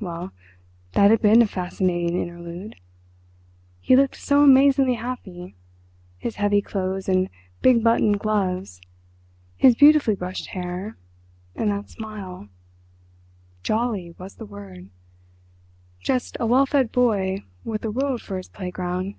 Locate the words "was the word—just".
14.18-16.36